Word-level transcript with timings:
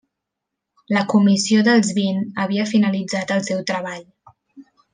La 0.97 1.03
Comissió 1.11 1.59
dels 1.67 1.91
Vint 1.99 2.23
havia 2.45 2.65
finalitzat 2.73 3.35
el 3.37 3.45
seu 3.51 3.61
treball. 3.71 4.05